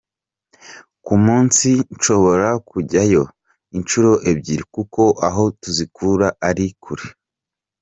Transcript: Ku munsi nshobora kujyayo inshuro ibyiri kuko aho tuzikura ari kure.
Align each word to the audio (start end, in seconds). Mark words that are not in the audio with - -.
Ku 1.05 1.13
munsi 1.25 1.69
nshobora 1.93 2.47
kujyayo 2.69 3.23
inshuro 3.77 4.11
ibyiri 4.31 4.63
kuko 4.75 5.01
aho 5.27 5.43
tuzikura 5.61 6.27
ari 6.49 6.65
kure. 6.83 7.07